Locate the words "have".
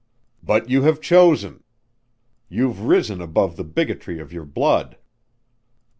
0.81-0.99